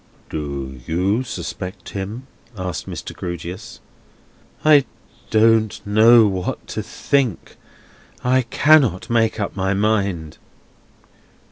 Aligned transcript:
"Do 0.31 0.81
you 0.87 1.21
suspect 1.21 1.89
him?" 1.89 2.25
asked 2.57 2.89
Mr. 2.89 3.15
Grewgious. 3.15 3.79
"I 4.65 4.85
don't 5.29 5.79
know 5.85 6.25
what 6.25 6.65
to 6.69 6.81
think. 6.81 7.55
I 8.23 8.41
cannot 8.41 9.11
make 9.11 9.39
up 9.39 9.55
my 9.55 9.75
mind." 9.75 10.39